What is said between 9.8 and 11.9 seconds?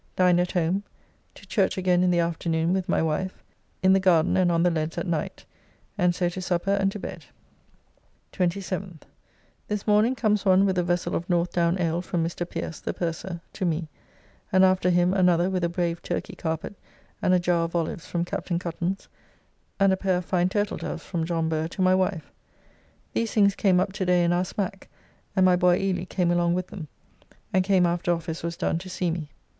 morning comes one with a vessel of Northdown